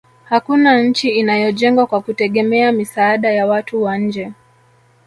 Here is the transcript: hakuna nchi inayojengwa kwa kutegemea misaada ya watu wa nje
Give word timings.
hakuna 0.25 0.83
nchi 0.83 1.09
inayojengwa 1.09 1.87
kwa 1.87 2.01
kutegemea 2.01 2.71
misaada 2.71 3.31
ya 3.31 3.47
watu 3.47 3.83
wa 3.83 3.97
nje 3.97 4.33